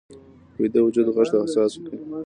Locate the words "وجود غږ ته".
0.83-1.37